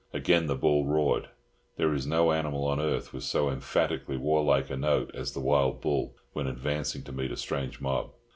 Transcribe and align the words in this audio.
Again 0.13 0.47
the 0.47 0.55
bull 0.55 0.87
roared; 0.87 1.29
there 1.77 1.93
is 1.93 2.07
no 2.07 2.31
animal 2.31 2.65
on 2.65 2.79
earth 2.79 3.13
with 3.13 3.21
so 3.21 3.51
emphatically 3.51 4.17
warlike 4.17 4.71
a 4.71 4.75
note 4.75 5.11
as 5.13 5.33
the 5.33 5.39
wild 5.39 5.79
bull 5.79 6.15
when 6.33 6.47
advancing 6.47 7.03
to 7.03 7.11
meet 7.11 7.29
a 7.31 7.37
strange 7.37 7.79
mob. 7.79 8.09